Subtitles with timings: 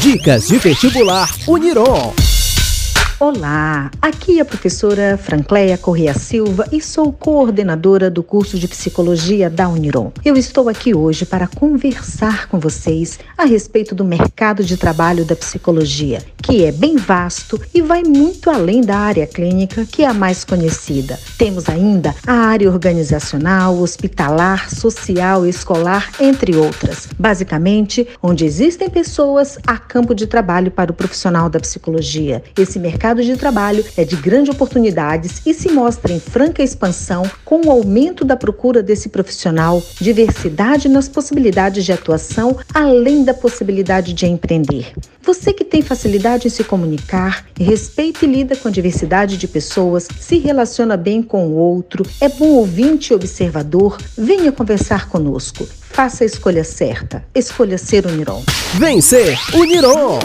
[0.00, 2.14] Dicas de vestibular Uniron.
[3.18, 9.50] Olá, aqui é a professora Francleia Correa Silva e sou coordenadora do curso de Psicologia
[9.50, 10.12] da Uniron.
[10.24, 15.34] Eu estou aqui hoje para conversar com vocês a respeito do mercado de trabalho da
[15.34, 20.14] psicologia, que é bem vasto e vai muito além da área clínica, que é a
[20.14, 21.20] mais conhecida.
[21.36, 27.06] Temos ainda a área organizacional, hospitalar, social, escolar, entre outras.
[27.18, 32.42] Basicamente, onde existem pessoas, há campo de trabalho para o profissional da psicologia.
[32.58, 37.66] Esse mercado de trabalho é de grandes oportunidades e se mostra em franca expansão com
[37.66, 44.24] o aumento da procura desse profissional, diversidade nas possibilidades de atuação, além da possibilidade de
[44.24, 44.94] empreender.
[45.28, 50.08] Você que tem facilidade em se comunicar, respeita e lida com a diversidade de pessoas,
[50.18, 55.68] se relaciona bem com o outro, é bom ouvinte e observador, venha conversar conosco.
[55.90, 57.22] Faça a escolha certa.
[57.34, 58.42] Escolha ser Uniron.
[58.78, 60.18] Vencer Uniron!